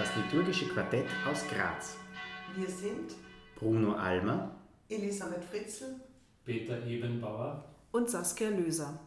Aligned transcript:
das 0.00 0.16
liturgische 0.16 0.66
Quartett 0.66 1.04
aus 1.30 1.46
Graz. 1.46 1.96
Wir 2.56 2.70
sind 2.70 3.12
Bruno 3.54 3.92
Almer, 3.92 4.56
Elisabeth 4.88 5.44
Fritzl, 5.44 6.00
Peter 6.42 6.86
Ebenbauer 6.86 7.62
und 7.92 8.08
Saskia 8.08 8.48
Löser. 8.48 8.98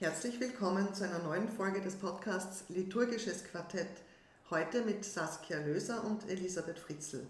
Herzlich 0.00 0.40
willkommen 0.40 0.92
zu 0.94 1.04
einer 1.04 1.20
neuen 1.20 1.48
Folge 1.48 1.80
des 1.80 1.94
Podcasts 1.94 2.64
Liturgisches 2.70 3.44
Quartett. 3.44 4.02
Heute 4.50 4.84
mit 4.84 5.04
Saskia 5.04 5.60
Löser 5.60 6.02
und 6.02 6.28
Elisabeth 6.28 6.80
Fritzl. 6.80 7.24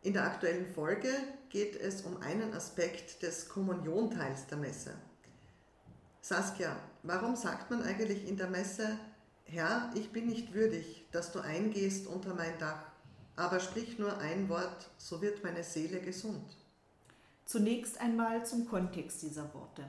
In 0.00 0.14
der 0.14 0.24
aktuellen 0.24 0.64
Folge 0.64 1.10
geht 1.50 1.76
es 1.78 2.06
um 2.06 2.16
einen 2.22 2.54
Aspekt 2.54 3.22
des 3.22 3.50
Kommunionteils 3.50 4.46
der 4.46 4.56
Messe. 4.56 4.94
Saskia, 6.22 6.74
warum 7.02 7.36
sagt 7.36 7.70
man 7.70 7.82
eigentlich 7.82 8.26
in 8.26 8.38
der 8.38 8.48
Messe, 8.48 8.98
Herr, 9.48 9.90
ich 9.94 10.10
bin 10.10 10.26
nicht 10.26 10.54
würdig, 10.54 11.04
dass 11.12 11.30
du 11.30 11.38
eingehst 11.38 12.08
unter 12.08 12.34
mein 12.34 12.58
Dach, 12.58 12.82
aber 13.36 13.60
sprich 13.60 13.96
nur 13.96 14.18
ein 14.18 14.48
Wort, 14.48 14.90
so 14.98 15.22
wird 15.22 15.44
meine 15.44 15.62
Seele 15.62 16.00
gesund? 16.00 16.56
Zunächst 17.44 18.00
einmal 18.00 18.44
zum 18.44 18.68
Kontext 18.68 19.22
dieser 19.22 19.54
Worte. 19.54 19.84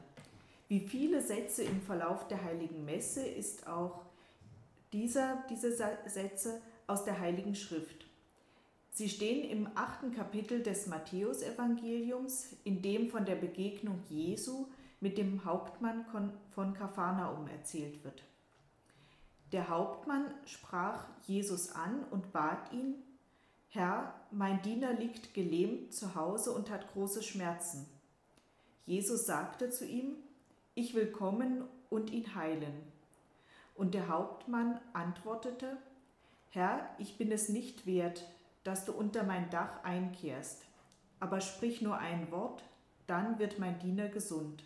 Wie 0.68 0.82
viele 0.82 1.24
Sätze 1.24 1.64
im 1.64 1.82
Verlauf 1.82 2.28
der 2.28 2.44
Heiligen 2.44 2.86
Messe 2.86 3.26
ist 3.26 3.66
auch 3.68 4.06
dieser, 4.94 5.44
diese 5.50 5.72
Sätze 5.72 6.62
aus 6.86 7.04
der 7.04 7.20
Heiligen 7.20 7.56
Schrift. 7.56 8.06
Sie 8.92 9.10
stehen 9.10 9.50
im 9.50 9.70
achten 9.74 10.14
Kapitel 10.14 10.62
des 10.62 10.86
Matthäusevangeliums, 10.86 12.50
in 12.64 12.84
dem 12.84 13.10
von 13.10 13.26
der 13.26 13.36
Begegnung 13.36 14.04
Jesu 14.08 14.68
mit 15.00 15.18
dem 15.18 15.46
Hauptmann 15.46 16.06
von 16.52 16.74
Kapharnaum 16.76 17.48
erzählt 17.48 18.04
wird. 18.04 18.24
Der 19.52 19.70
Hauptmann 19.70 20.34
sprach 20.46 21.06
Jesus 21.26 21.72
an 21.72 22.04
und 22.12 22.34
bat 22.34 22.72
ihn, 22.74 22.96
Herr, 23.70 24.14
mein 24.32 24.62
Diener 24.62 24.94
liegt 24.94 25.34
gelähmt 25.34 25.94
zu 25.94 26.16
Hause 26.16 26.52
und 26.52 26.70
hat 26.70 26.92
große 26.94 27.24
Schmerzen. 27.24 27.88
Jesus 28.86 29.26
sagte 29.26 29.70
zu 29.70 29.86
ihm, 29.86 30.16
ich 30.76 30.94
will 30.96 31.12
kommen 31.12 31.64
und 31.90 32.12
ihn 32.12 32.36
heilen. 32.36 32.74
Und 33.76 33.94
der 33.94 34.10
Hauptmann 34.10 34.80
antwortete, 34.94 35.78
Herr, 36.50 36.90
ich 36.98 37.18
bin 37.18 37.32
es 37.32 37.50
nicht 37.50 37.86
wert, 37.86 38.26
dass 38.64 38.86
du 38.86 38.92
unter 38.92 39.24
mein 39.24 39.50
Dach 39.50 39.84
einkehrst, 39.84 40.64
aber 41.20 41.42
sprich 41.42 41.82
nur 41.82 41.98
ein 41.98 42.32
Wort, 42.32 42.64
dann 43.06 43.40
wird 43.40 43.60
mein 43.60 43.80
Diener 43.80 44.08
gesund. 44.10 44.64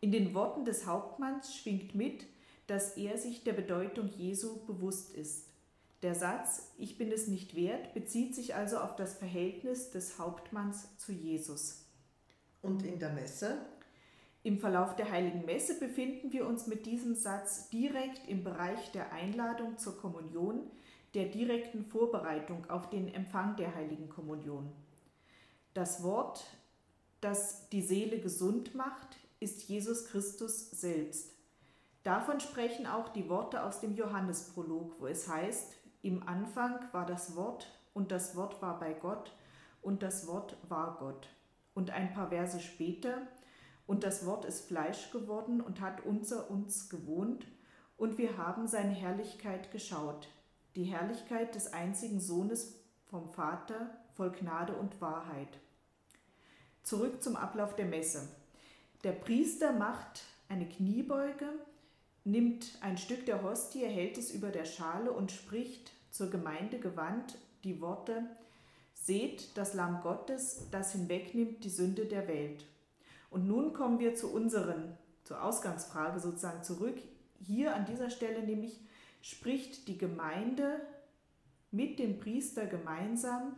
In 0.00 0.12
den 0.12 0.34
Worten 0.34 0.64
des 0.64 0.86
Hauptmanns 0.86 1.54
schwingt 1.54 1.94
mit, 1.94 2.26
dass 2.66 2.96
er 2.96 3.18
sich 3.18 3.44
der 3.44 3.52
Bedeutung 3.52 4.08
Jesu 4.08 4.64
bewusst 4.66 5.14
ist. 5.14 5.48
Der 6.02 6.14
Satz 6.14 6.72
Ich 6.76 6.98
bin 6.98 7.10
es 7.10 7.28
nicht 7.28 7.56
wert 7.56 7.94
bezieht 7.94 8.34
sich 8.34 8.54
also 8.54 8.78
auf 8.78 8.96
das 8.96 9.14
Verhältnis 9.14 9.90
des 9.90 10.18
Hauptmanns 10.18 10.96
zu 10.98 11.12
Jesus. 11.12 11.86
Und 12.62 12.84
in 12.84 12.98
der 12.98 13.12
Messe? 13.12 13.58
Im 14.42 14.58
Verlauf 14.58 14.94
der 14.96 15.10
heiligen 15.10 15.46
Messe 15.46 15.78
befinden 15.78 16.32
wir 16.32 16.46
uns 16.46 16.66
mit 16.66 16.84
diesem 16.84 17.14
Satz 17.14 17.70
direkt 17.70 18.28
im 18.28 18.44
Bereich 18.44 18.92
der 18.92 19.12
Einladung 19.12 19.78
zur 19.78 19.96
Kommunion, 19.96 20.70
der 21.14 21.26
direkten 21.26 21.84
Vorbereitung 21.86 22.68
auf 22.68 22.90
den 22.90 23.12
Empfang 23.14 23.56
der 23.56 23.74
heiligen 23.74 24.10
Kommunion. 24.10 24.70
Das 25.72 26.02
Wort, 26.02 26.44
das 27.20 27.68
die 27.70 27.80
Seele 27.82 28.20
gesund 28.20 28.74
macht, 28.74 29.16
ist 29.40 29.62
Jesus 29.62 30.04
Christus 30.06 30.70
selbst. 30.70 31.33
Davon 32.04 32.38
sprechen 32.38 32.86
auch 32.86 33.08
die 33.08 33.30
Worte 33.30 33.62
aus 33.64 33.80
dem 33.80 33.96
Johannesprolog, 33.96 35.00
wo 35.00 35.06
es 35.06 35.26
heißt, 35.26 35.74
im 36.02 36.28
Anfang 36.28 36.78
war 36.92 37.06
das 37.06 37.34
Wort 37.34 37.66
und 37.94 38.12
das 38.12 38.36
Wort 38.36 38.60
war 38.60 38.78
bei 38.78 38.92
Gott 38.92 39.34
und 39.80 40.02
das 40.02 40.26
Wort 40.26 40.58
war 40.68 40.98
Gott. 40.98 41.28
Und 41.72 41.90
ein 41.90 42.12
paar 42.12 42.28
Verse 42.28 42.60
später, 42.60 43.22
und 43.86 44.04
das 44.04 44.24
Wort 44.26 44.44
ist 44.44 44.68
Fleisch 44.68 45.10
geworden 45.10 45.62
und 45.62 45.80
hat 45.80 46.04
unter 46.04 46.50
uns 46.50 46.88
gewohnt, 46.88 47.46
und 47.96 48.18
wir 48.18 48.36
haben 48.36 48.66
seine 48.66 48.92
Herrlichkeit 48.92 49.70
geschaut, 49.70 50.28
die 50.74 50.84
Herrlichkeit 50.84 51.54
des 51.54 51.72
einzigen 51.72 52.20
Sohnes 52.20 52.80
vom 53.06 53.30
Vater, 53.30 53.90
voll 54.14 54.30
Gnade 54.32 54.74
und 54.74 55.00
Wahrheit. 55.00 55.58
Zurück 56.82 57.22
zum 57.22 57.36
Ablauf 57.36 57.76
der 57.76 57.86
Messe. 57.86 58.28
Der 59.04 59.12
Priester 59.12 59.72
macht 59.72 60.24
eine 60.48 60.68
Kniebeuge, 60.68 61.48
nimmt 62.24 62.78
ein 62.80 62.98
Stück 62.98 63.26
der 63.26 63.42
Hostie, 63.42 63.84
hält 63.84 64.18
es 64.18 64.30
über 64.30 64.48
der 64.48 64.64
Schale 64.64 65.12
und 65.12 65.30
spricht 65.30 65.92
zur 66.10 66.30
Gemeinde 66.30 66.78
gewandt 66.78 67.38
die 67.62 67.80
Worte, 67.80 68.24
Seht 68.94 69.58
das 69.58 69.74
Lamm 69.74 70.00
Gottes, 70.00 70.68
das 70.70 70.92
hinwegnimmt 70.92 71.62
die 71.62 71.68
Sünde 71.68 72.06
der 72.06 72.26
Welt. 72.26 72.64
Und 73.28 73.46
nun 73.46 73.74
kommen 73.74 73.98
wir 73.98 74.14
zu 74.14 74.32
unseren, 74.32 74.96
zur 75.24 75.44
Ausgangsfrage 75.44 76.20
sozusagen 76.20 76.62
zurück. 76.62 76.96
Hier 77.38 77.74
an 77.74 77.84
dieser 77.84 78.08
Stelle 78.08 78.42
nämlich 78.42 78.80
spricht 79.20 79.88
die 79.88 79.98
Gemeinde 79.98 80.80
mit 81.70 81.98
dem 81.98 82.18
Priester 82.18 82.64
gemeinsam, 82.64 83.56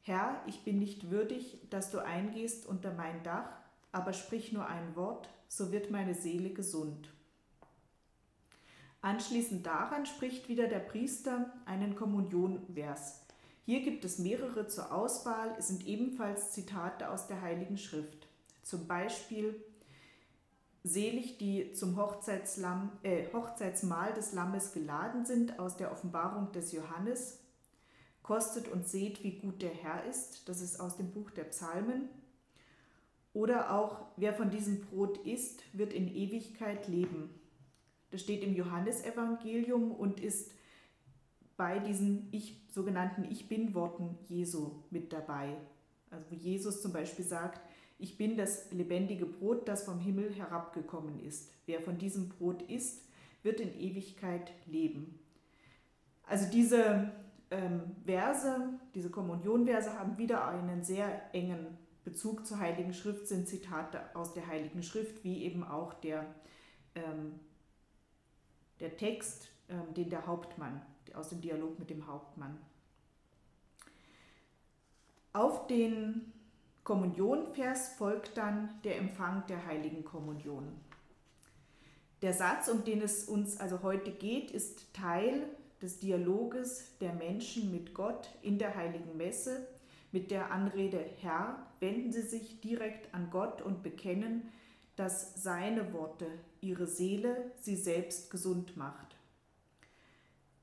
Herr, 0.00 0.42
ich 0.46 0.64
bin 0.64 0.80
nicht 0.80 1.10
würdig, 1.10 1.60
dass 1.70 1.90
du 1.92 2.04
eingehst 2.04 2.66
unter 2.66 2.92
mein 2.92 3.22
Dach, 3.22 3.48
aber 3.92 4.12
sprich 4.12 4.52
nur 4.52 4.66
ein 4.66 4.96
Wort, 4.96 5.28
so 5.46 5.70
wird 5.70 5.92
meine 5.92 6.14
Seele 6.14 6.50
gesund. 6.50 7.12
Anschließend 9.04 9.66
daran 9.66 10.06
spricht 10.06 10.48
wieder 10.48 10.66
der 10.66 10.78
Priester 10.78 11.52
einen 11.66 11.94
Kommunionvers. 11.94 13.20
Hier 13.66 13.82
gibt 13.82 14.02
es 14.06 14.18
mehrere 14.18 14.66
zur 14.66 14.94
Auswahl, 14.94 15.54
es 15.58 15.68
sind 15.68 15.86
ebenfalls 15.86 16.52
Zitate 16.52 17.10
aus 17.10 17.26
der 17.26 17.42
Heiligen 17.42 17.76
Schrift. 17.76 18.26
Zum 18.62 18.86
Beispiel 18.86 19.62
Selig, 20.84 21.36
die 21.36 21.74
zum 21.74 21.98
Hochzeitslamm, 21.98 22.92
äh, 23.02 23.30
Hochzeitsmahl 23.30 24.14
des 24.14 24.32
Lammes 24.32 24.72
geladen 24.72 25.26
sind, 25.26 25.58
aus 25.58 25.76
der 25.76 25.92
Offenbarung 25.92 26.50
des 26.52 26.72
Johannes. 26.72 27.40
Kostet 28.22 28.68
und 28.68 28.88
seht, 28.88 29.22
wie 29.22 29.38
gut 29.38 29.60
der 29.60 29.74
Herr 29.74 30.06
ist, 30.06 30.48
das 30.48 30.62
ist 30.62 30.80
aus 30.80 30.96
dem 30.96 31.10
Buch 31.10 31.30
der 31.30 31.44
Psalmen. 31.44 32.08
Oder 33.34 33.70
auch, 33.70 34.00
wer 34.16 34.32
von 34.32 34.48
diesem 34.48 34.80
Brot 34.80 35.18
isst, 35.26 35.62
wird 35.74 35.92
in 35.92 36.08
Ewigkeit 36.08 36.88
leben. 36.88 37.28
Das 38.14 38.22
steht 38.22 38.44
im 38.44 38.54
Johannesevangelium 38.54 39.90
und 39.90 40.20
ist 40.20 40.52
bei 41.56 41.80
diesen 41.80 42.28
ich, 42.30 42.64
sogenannten 42.68 43.24
Ich 43.24 43.48
bin-Worten 43.48 44.16
Jesu 44.28 44.70
mit 44.90 45.12
dabei. 45.12 45.56
Also 46.12 46.24
wo 46.30 46.36
Jesus 46.36 46.80
zum 46.80 46.92
Beispiel 46.92 47.24
sagt, 47.24 47.60
ich 47.98 48.16
bin 48.16 48.36
das 48.36 48.70
lebendige 48.70 49.26
Brot, 49.26 49.66
das 49.66 49.82
vom 49.82 49.98
Himmel 49.98 50.32
herabgekommen 50.32 51.18
ist. 51.18 51.50
Wer 51.66 51.80
von 51.80 51.98
diesem 51.98 52.28
Brot 52.28 52.62
isst, 52.62 53.02
wird 53.42 53.58
in 53.58 53.76
Ewigkeit 53.80 54.52
leben. 54.66 55.18
Also 56.22 56.48
diese 56.48 57.10
ähm, 57.50 57.96
Verse, 58.06 58.78
diese 58.94 59.10
Kommunionverse 59.10 59.98
haben 59.98 60.18
wieder 60.18 60.46
einen 60.46 60.84
sehr 60.84 61.34
engen 61.34 61.66
Bezug 62.04 62.46
zur 62.46 62.60
Heiligen 62.60 62.94
Schrift 62.94 63.26
sind 63.26 63.48
Zitate 63.48 64.02
aus 64.14 64.34
der 64.34 64.46
Heiligen 64.46 64.84
Schrift, 64.84 65.24
wie 65.24 65.42
eben 65.42 65.64
auch 65.64 65.94
der, 65.94 66.32
ähm, 66.94 67.40
der 68.80 68.96
Text, 68.96 69.48
ähm, 69.68 69.94
den 69.94 70.10
der 70.10 70.26
Hauptmann, 70.26 70.82
aus 71.14 71.28
dem 71.28 71.40
Dialog 71.40 71.78
mit 71.78 71.90
dem 71.90 72.06
Hauptmann. 72.06 72.58
Auf 75.32 75.66
den 75.66 76.32
Kommunionvers 76.84 77.94
folgt 77.94 78.36
dann 78.36 78.68
der 78.84 78.98
Empfang 78.98 79.46
der 79.46 79.64
Heiligen 79.66 80.04
Kommunion. 80.04 80.72
Der 82.22 82.32
Satz, 82.32 82.68
um 82.68 82.84
den 82.84 83.02
es 83.02 83.24
uns 83.24 83.58
also 83.58 83.82
heute 83.82 84.10
geht, 84.10 84.50
ist 84.50 84.92
Teil 84.94 85.48
des 85.82 85.98
Dialoges 85.98 86.96
der 86.98 87.12
Menschen 87.12 87.70
mit 87.70 87.94
Gott 87.94 88.30
in 88.42 88.58
der 88.58 88.74
Heiligen 88.74 89.16
Messe 89.16 89.66
mit 90.14 90.30
der 90.30 90.52
Anrede 90.52 91.04
Herr 91.22 91.66
wenden 91.80 92.12
sie 92.12 92.22
sich 92.22 92.60
direkt 92.60 93.12
an 93.12 93.30
Gott 93.32 93.60
und 93.60 93.82
bekennen, 93.82 94.48
dass 94.96 95.42
seine 95.42 95.92
Worte 95.92 96.26
ihre 96.60 96.86
Seele, 96.86 97.52
sie 97.60 97.76
selbst 97.76 98.30
gesund 98.30 98.76
macht. 98.76 99.16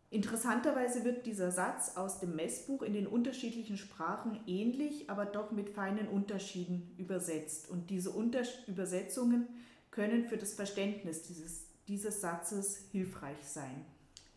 Interessanterweise 0.10 1.06
wird 1.06 1.26
dieser 1.26 1.52
Satz 1.52 1.96
aus 1.96 2.20
dem 2.20 2.36
Messbuch 2.36 2.82
in 2.82 2.92
den 2.94 3.08
unterschiedlichen 3.08 3.78
Sprachen 3.78 4.42
ähnlich, 4.46 5.10
aber 5.10 5.26
doch 5.26 5.52
mit 5.52 5.70
feinen 5.70 6.10
Unterschieden 6.10 6.94
übersetzt. 6.98 7.70
Und 7.70 7.90
diese 7.90 8.12
Unters 8.12 8.50
Übersetzungen 8.68 9.48
können 9.90 10.26
für 10.26 10.36
das 10.36 10.54
Verständnis 10.54 11.24
dieses, 11.24 11.66
dieses 11.88 12.20
Satzes 12.20 12.88
hilfreich 12.92 13.38
sein. 13.46 13.86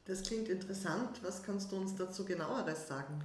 Das 0.04 0.22
klingt 0.22 0.48
interessant. 0.48 1.20
Was 1.22 1.42
kannst 1.42 1.72
du 1.72 1.76
uns 1.76 1.96
dazu 1.96 2.24
genaueres 2.24 2.86
sagen? 2.86 3.24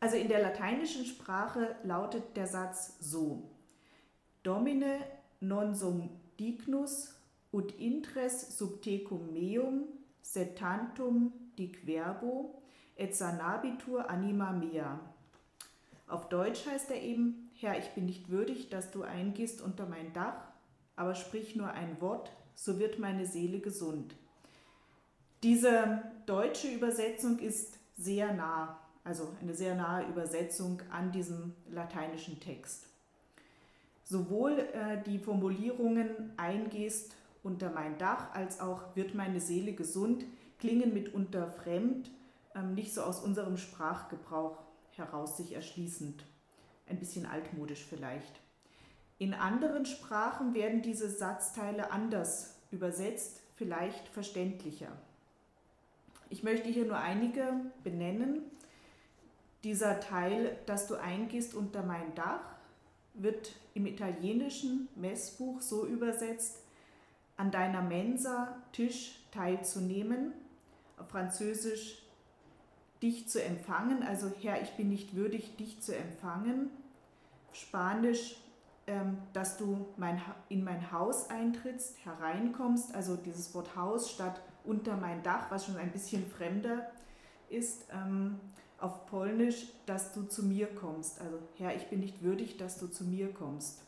Also 0.00 0.16
in 0.16 0.28
der 0.28 0.42
lateinischen 0.42 1.06
Sprache 1.06 1.76
lautet 1.82 2.36
der 2.36 2.46
Satz 2.46 2.96
so: 3.00 3.48
Domine 4.42 4.98
non 5.40 5.74
sum 5.74 6.10
dignus 6.38 7.14
ut 7.52 7.72
intres 7.78 8.56
sub 8.56 8.82
tecum 8.82 9.32
meum 9.32 9.84
setantum 10.22 11.32
dic 11.56 11.78
verbo, 11.86 12.62
et 12.96 13.14
sanabitur 13.14 14.08
anima 14.10 14.52
mea. 14.52 15.00
Auf 16.08 16.28
Deutsch 16.28 16.66
heißt 16.66 16.90
er 16.90 17.02
eben, 17.02 17.50
Herr, 17.54 17.78
ich 17.78 17.90
bin 17.90 18.06
nicht 18.06 18.30
würdig, 18.30 18.70
dass 18.70 18.90
du 18.90 19.02
eingehst 19.02 19.60
unter 19.60 19.86
mein 19.86 20.12
Dach, 20.12 20.48
aber 20.96 21.14
sprich 21.14 21.54
nur 21.54 21.70
ein 21.70 22.00
Wort, 22.00 22.32
so 22.54 22.78
wird 22.78 22.98
meine 22.98 23.26
Seele 23.26 23.60
gesund. 23.60 24.14
Diese 25.42 26.02
deutsche 26.26 26.68
Übersetzung 26.68 27.38
ist 27.38 27.78
sehr 27.96 28.32
nah, 28.32 28.78
also 29.04 29.28
eine 29.40 29.54
sehr 29.54 29.76
nahe 29.76 30.08
Übersetzung 30.08 30.82
an 30.90 31.12
diesem 31.12 31.54
lateinischen 31.70 32.40
Text. 32.40 32.87
Sowohl 34.08 34.58
äh, 34.58 35.02
die 35.04 35.18
Formulierungen 35.18 36.32
eingehst 36.38 37.14
unter 37.42 37.70
mein 37.70 37.98
Dach 37.98 38.32
als 38.32 38.58
auch 38.58 38.96
wird 38.96 39.14
meine 39.14 39.38
Seele 39.38 39.74
gesund 39.74 40.24
klingen 40.58 40.94
mitunter 40.94 41.50
fremd, 41.50 42.10
ähm, 42.54 42.74
nicht 42.74 42.94
so 42.94 43.02
aus 43.02 43.20
unserem 43.20 43.58
Sprachgebrauch 43.58 44.62
heraus 44.92 45.36
sich 45.36 45.52
erschließend, 45.52 46.24
ein 46.88 46.98
bisschen 46.98 47.26
altmodisch 47.26 47.84
vielleicht. 47.84 48.40
In 49.18 49.34
anderen 49.34 49.84
Sprachen 49.84 50.54
werden 50.54 50.80
diese 50.80 51.10
Satzteile 51.10 51.90
anders 51.90 52.56
übersetzt, 52.70 53.42
vielleicht 53.56 54.08
verständlicher. 54.08 54.90
Ich 56.30 56.42
möchte 56.42 56.70
hier 56.70 56.86
nur 56.86 56.98
einige 56.98 57.52
benennen. 57.84 58.40
Dieser 59.64 60.00
Teil, 60.00 60.56
dass 60.64 60.86
du 60.86 60.94
eingehst 60.94 61.54
unter 61.54 61.82
mein 61.82 62.14
Dach, 62.14 62.57
wird 63.22 63.52
im 63.74 63.86
italienischen 63.86 64.88
Messbuch 64.96 65.60
so 65.60 65.86
übersetzt, 65.86 66.58
an 67.36 67.50
deiner 67.50 67.82
Mensa 67.82 68.56
Tisch 68.72 69.20
teilzunehmen, 69.30 70.32
auf 70.98 71.08
Französisch 71.08 72.02
dich 73.02 73.28
zu 73.28 73.42
empfangen, 73.42 74.02
also 74.02 74.32
Herr, 74.40 74.60
ich 74.60 74.70
bin 74.72 74.88
nicht 74.88 75.14
würdig, 75.14 75.56
dich 75.56 75.80
zu 75.80 75.96
empfangen. 75.96 76.70
Spanisch, 77.52 78.36
ähm, 78.86 79.18
dass 79.32 79.56
du 79.56 79.86
in 80.48 80.64
mein 80.64 80.92
Haus 80.92 81.30
eintrittst, 81.30 82.04
hereinkommst, 82.04 82.94
also 82.94 83.16
dieses 83.16 83.54
Wort 83.54 83.76
Haus 83.76 84.10
statt 84.10 84.40
unter 84.64 84.96
mein 84.96 85.22
Dach, 85.22 85.50
was 85.50 85.66
schon 85.66 85.76
ein 85.76 85.92
bisschen 85.92 86.26
fremder 86.26 86.90
ist. 87.48 87.86
Auf 88.78 89.06
Polnisch, 89.06 89.66
dass 89.86 90.12
du 90.12 90.22
zu 90.22 90.44
mir 90.44 90.66
kommst. 90.66 91.20
Also 91.20 91.38
Herr, 91.56 91.74
ich 91.74 91.88
bin 91.88 92.00
nicht 92.00 92.22
würdig, 92.22 92.56
dass 92.56 92.78
du 92.78 92.86
zu 92.86 93.04
mir 93.04 93.32
kommst. 93.32 93.82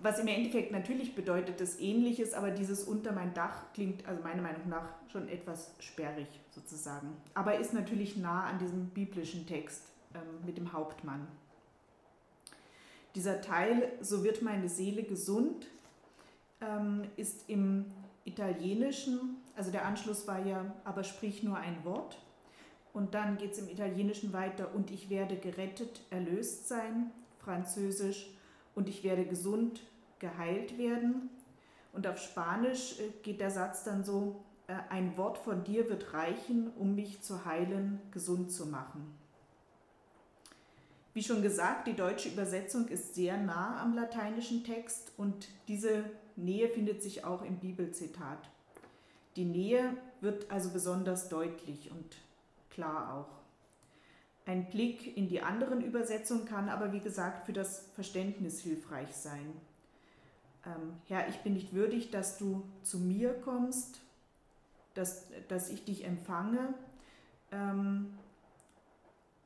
Was 0.00 0.20
im 0.20 0.28
Endeffekt 0.28 0.70
natürlich 0.70 1.16
bedeutet 1.16 1.60
das 1.60 1.80
Ähnliches, 1.80 2.32
aber 2.32 2.52
dieses 2.52 2.84
unter 2.84 3.10
mein 3.12 3.34
Dach 3.34 3.72
klingt 3.74 4.06
also 4.06 4.22
meiner 4.22 4.42
Meinung 4.42 4.68
nach 4.68 4.88
schon 5.10 5.28
etwas 5.28 5.72
sperrig 5.80 6.28
sozusagen. 6.52 7.16
Aber 7.34 7.58
ist 7.58 7.74
natürlich 7.74 8.16
nah 8.16 8.44
an 8.44 8.60
diesem 8.60 8.86
biblischen 8.90 9.46
Text 9.46 9.82
ähm, 10.14 10.46
mit 10.46 10.56
dem 10.56 10.72
Hauptmann. 10.72 11.26
Dieser 13.16 13.40
Teil, 13.40 13.90
so 14.00 14.22
wird 14.22 14.42
meine 14.42 14.68
Seele 14.68 15.02
gesund, 15.02 15.66
ähm, 16.60 17.02
ist 17.16 17.48
im 17.48 17.86
Italienischen, 18.24 19.38
also 19.56 19.72
der 19.72 19.84
Anschluss 19.84 20.28
war 20.28 20.44
ja, 20.46 20.64
aber 20.84 21.02
sprich 21.02 21.42
nur 21.42 21.56
ein 21.56 21.84
Wort. 21.84 22.18
Und 22.98 23.14
dann 23.14 23.38
geht 23.38 23.52
es 23.52 23.58
im 23.60 23.68
Italienischen 23.68 24.32
weiter 24.32 24.74
und 24.74 24.90
ich 24.90 25.08
werde 25.08 25.36
gerettet, 25.36 26.00
erlöst 26.10 26.66
sein, 26.66 27.12
Französisch 27.38 28.28
und 28.74 28.88
ich 28.88 29.04
werde 29.04 29.24
gesund, 29.24 29.82
geheilt 30.18 30.78
werden. 30.78 31.30
Und 31.92 32.08
auf 32.08 32.18
Spanisch 32.18 32.98
äh, 32.98 33.10
geht 33.22 33.40
der 33.40 33.52
Satz 33.52 33.84
dann 33.84 34.02
so, 34.02 34.42
äh, 34.66 34.72
ein 34.90 35.16
Wort 35.16 35.38
von 35.38 35.62
dir 35.62 35.88
wird 35.88 36.12
reichen, 36.12 36.72
um 36.76 36.96
mich 36.96 37.22
zu 37.22 37.44
heilen, 37.44 38.00
gesund 38.10 38.50
zu 38.50 38.66
machen. 38.66 39.16
Wie 41.14 41.22
schon 41.22 41.40
gesagt, 41.40 41.86
die 41.86 41.94
deutsche 41.94 42.30
Übersetzung 42.30 42.88
ist 42.88 43.14
sehr 43.14 43.38
nah 43.38 43.80
am 43.80 43.94
lateinischen 43.94 44.64
Text 44.64 45.12
und 45.16 45.46
diese 45.68 46.02
Nähe 46.34 46.68
findet 46.68 47.04
sich 47.04 47.24
auch 47.24 47.44
im 47.44 47.60
Bibelzitat. 47.60 48.50
Die 49.36 49.44
Nähe 49.44 49.96
wird 50.20 50.50
also 50.50 50.70
besonders 50.70 51.28
deutlich 51.28 51.92
und 51.92 52.16
klar 52.78 53.12
auch. 53.12 54.48
Ein 54.48 54.70
Blick 54.70 55.16
in 55.16 55.28
die 55.28 55.42
anderen 55.42 55.82
Übersetzungen 55.82 56.44
kann 56.44 56.68
aber, 56.68 56.92
wie 56.92 57.00
gesagt, 57.00 57.44
für 57.44 57.52
das 57.52 57.90
Verständnis 57.96 58.60
hilfreich 58.60 59.14
sein. 59.14 59.52
Ähm, 60.64 60.94
Herr, 61.08 61.28
ich 61.28 61.38
bin 61.38 61.54
nicht 61.54 61.74
würdig, 61.74 62.12
dass 62.12 62.38
du 62.38 62.62
zu 62.84 62.98
mir 62.98 63.34
kommst, 63.34 64.00
dass, 64.94 65.26
dass 65.48 65.70
ich 65.70 65.84
dich 65.84 66.04
empfange, 66.04 66.72
ähm, 67.50 68.14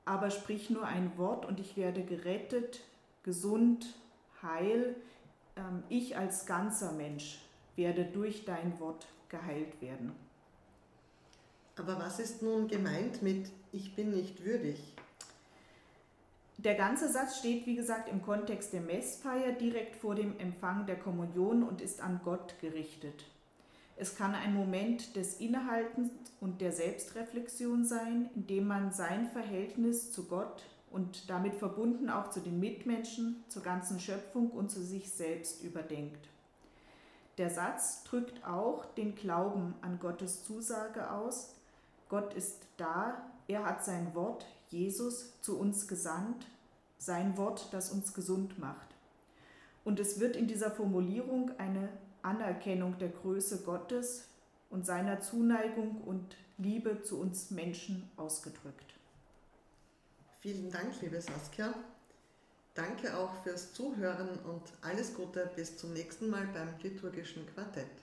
aber 0.05 0.31
sprich 0.31 0.69
nur 0.69 0.87
ein 0.87 1.17
Wort 1.17 1.47
und 1.47 1.59
ich 1.59 1.77
werde 1.79 2.05
gerettet, 2.05 2.81
gesund, 3.23 3.95
heil. 4.43 4.95
Ähm, 5.57 5.83
ich 5.89 6.19
als 6.19 6.45
ganzer 6.45 6.93
Mensch 6.93 7.41
werde 7.77 8.05
durch 8.05 8.45
dein 8.45 8.79
Wort 8.79 9.07
geheilt 9.31 9.81
werden. 9.81 10.13
Aber 11.77 11.99
was 11.99 12.19
ist 12.19 12.43
nun 12.43 12.69
gemeint 12.69 13.23
mit 13.23 13.51
ich 13.73 13.97
bin 13.97 14.11
nicht 14.11 14.45
würdig? 14.45 14.95
Der 16.59 16.75
ganze 16.75 17.11
Satz 17.11 17.39
steht, 17.39 17.67
wie 17.67 17.75
gesagt, 17.75 18.09
im 18.09 18.23
Kontext 18.23 18.73
der 18.73 18.83
Messfeier 18.83 19.53
direkt 19.53 19.97
vor 19.97 20.15
dem 20.15 20.39
Empfang 20.39 20.87
der 20.87 20.97
Kommunion 20.99 21.63
und 21.63 21.81
ist 21.81 22.01
an 22.01 22.21
Gott 22.23 22.55
gerichtet. 22.61 23.25
Es 23.97 24.17
kann 24.17 24.35
ein 24.35 24.55
Moment 24.55 25.17
des 25.17 25.41
Innehaltens 25.41 26.11
und 26.41 26.61
der 26.61 26.73
Selbstreflexion 26.73 27.85
sein, 27.85 28.31
in 28.35 28.47
dem 28.47 28.67
man 28.67 28.93
sein 28.93 29.31
Verhältnis 29.31 30.13
zu 30.13 30.25
Gott 30.25 30.63
und 30.91 31.29
damit 31.31 31.55
verbunden 31.55 32.11
auch 32.11 32.31
zu 32.31 32.41
den 32.41 32.61
Mitmenschen, 32.61 33.43
zur 33.49 33.63
ganzen 33.63 33.99
Schöpfung 33.99 34.51
und 34.51 34.71
zu 34.71 34.83
sich 34.83 35.11
selbst 35.11 35.65
überdenkt. 35.65 36.29
Der 37.39 37.49
Satz 37.49 38.05
drückt 38.05 38.47
auch 38.47 38.85
den 38.95 39.15
Glauben 39.15 39.75
an 39.81 39.99
Gottes 39.99 40.45
Zusage 40.45 41.11
aus, 41.11 41.55
Gott 42.13 42.35
ist 42.35 42.67
da, 42.77 43.25
er 43.49 43.65
hat 43.65 43.87
sein 43.87 44.15
Wort, 44.15 44.45
Jesus, 44.69 45.41
zu 45.41 45.59
uns 45.59 45.89
gesandt, 45.89 46.47
sein 46.99 47.39
Wort, 47.39 47.73
das 47.73 47.91
uns 47.91 48.13
gesund 48.13 48.59
macht. 48.59 48.87
Und 49.83 49.99
es 49.99 50.21
wird 50.21 50.37
in 50.37 50.47
dieser 50.47 50.71
Formulierung 50.71 51.53
eine 51.57 51.89
Anerkennung 52.21 52.99
der 52.99 53.09
Größe 53.09 53.63
Gottes 53.63 54.29
und 54.69 54.85
seiner 54.85 55.23
Zuneigung 55.23 56.03
und 56.03 56.37
Liebe 56.59 57.03
zu 57.03 57.19
uns 57.19 57.51
Menschen 57.51 58.11
ausgedrückt. 58.19 58.93
Vielen 60.41 60.71
Dank, 60.71 61.01
liebe 61.01 61.19
Saskia. 61.19 61.73
Danke 62.75 63.17
auch 63.17 63.43
fürs 63.43 63.73
Zuhören 63.73 64.39
und 64.41 64.65
alles 64.83 65.15
Gute 65.15 65.51
bis 65.57 65.79
zum 65.79 65.95
nächsten 65.95 66.29
Mal 66.29 66.47
beim 66.49 66.75
liturgischen 66.83 67.47
Quartett. 67.55 68.03